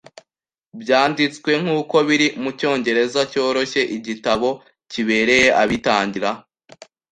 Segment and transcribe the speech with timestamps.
[0.81, 4.49] Byanditswe nkuko biri mucyongereza cyoroshye, igitabo
[4.91, 6.29] kibereye abitangira.